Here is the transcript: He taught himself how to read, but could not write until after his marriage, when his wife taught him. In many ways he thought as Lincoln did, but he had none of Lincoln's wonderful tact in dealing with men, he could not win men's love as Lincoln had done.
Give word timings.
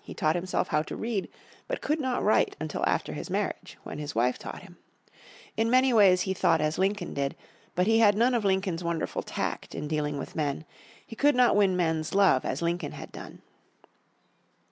He 0.00 0.14
taught 0.14 0.36
himself 0.36 0.68
how 0.68 0.82
to 0.82 0.94
read, 0.94 1.28
but 1.66 1.80
could 1.80 1.98
not 1.98 2.22
write 2.22 2.54
until 2.60 2.84
after 2.86 3.14
his 3.14 3.28
marriage, 3.28 3.76
when 3.82 3.98
his 3.98 4.14
wife 4.14 4.38
taught 4.38 4.62
him. 4.62 4.76
In 5.56 5.68
many 5.68 5.92
ways 5.92 6.20
he 6.20 6.34
thought 6.34 6.60
as 6.60 6.78
Lincoln 6.78 7.14
did, 7.14 7.34
but 7.74 7.88
he 7.88 7.98
had 7.98 8.16
none 8.16 8.32
of 8.32 8.44
Lincoln's 8.44 8.84
wonderful 8.84 9.24
tact 9.24 9.74
in 9.74 9.88
dealing 9.88 10.18
with 10.18 10.36
men, 10.36 10.64
he 11.04 11.16
could 11.16 11.34
not 11.34 11.56
win 11.56 11.76
men's 11.76 12.14
love 12.14 12.44
as 12.44 12.62
Lincoln 12.62 12.92
had 12.92 13.10
done. 13.10 13.42